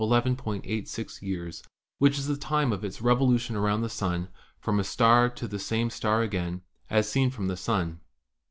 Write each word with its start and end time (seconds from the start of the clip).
86 0.03 1.21
years, 1.21 1.61
which 1.99 2.17
is 2.17 2.25
the 2.25 2.35
time 2.35 2.73
of 2.73 2.83
its 2.83 3.03
revolution 3.03 3.55
around 3.55 3.81
the 3.83 3.87
Sun 3.87 4.29
from 4.59 4.79
a 4.79 4.83
star 4.83 5.29
to 5.29 5.47
the 5.47 5.59
same 5.59 5.91
star 5.91 6.23
again, 6.23 6.63
as 6.89 7.07
seen 7.07 7.29
from 7.29 7.45
the 7.47 7.55
Sun. 7.55 7.99